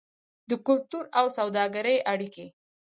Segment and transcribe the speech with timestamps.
[0.49, 2.45] د کلتور او سوداګرۍ اړیکې.